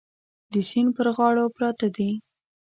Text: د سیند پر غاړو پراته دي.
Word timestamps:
د 0.51 0.53
سیند 0.69 0.89
پر 0.95 1.07
غاړو 1.15 1.45
پراته 1.55 1.87
دي. 1.95 2.11